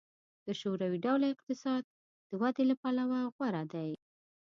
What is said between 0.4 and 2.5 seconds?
د شوروي ډوله اقتصاد د